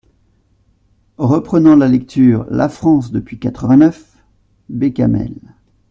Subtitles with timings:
[1.19, 2.47] Reprenant la lecture.
[2.49, 4.15] "La France depuis quatre-vingt-neuf…"
[4.67, 5.35] Bécamel.